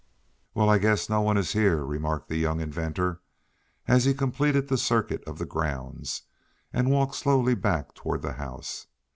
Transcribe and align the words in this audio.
"Well, 0.55 0.67
I 0.67 0.79
guess 0.79 1.09
no 1.11 1.21
one 1.21 1.37
is 1.37 1.53
here," 1.53 1.85
remarked 1.85 2.27
the 2.27 2.37
young 2.37 2.59
inventor 2.59 3.21
as 3.87 4.03
he 4.03 4.15
completed 4.15 4.67
the 4.67 4.75
circuit 4.79 5.23
of 5.25 5.37
the 5.37 5.45
grounds 5.45 6.23
and 6.73 6.89
walked 6.89 7.13
slowly 7.13 7.53
back 7.53 7.93
toward 7.93 8.23
the 8.23 8.33
house. 8.33 8.87